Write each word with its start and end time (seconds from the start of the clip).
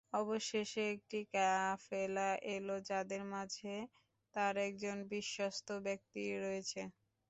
অবশেষে 0.15 0.83
একটি 0.95 1.19
কাফেলা 1.33 2.21
এল 2.51 2.67
যাদের 2.89 3.21
মাঝে 3.33 3.73
তার 4.35 4.53
একজন 4.67 4.97
বিশ্বস্ত 5.11 5.67
ব্যক্তি 5.85 6.21
রয়েছে। 6.43 6.81